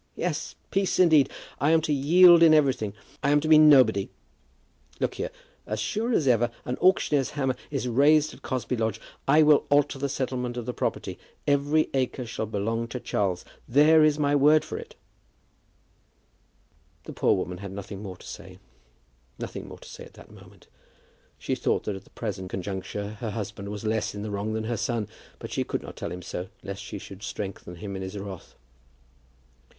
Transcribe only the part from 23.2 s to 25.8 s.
husband was less in the wrong than her son, but she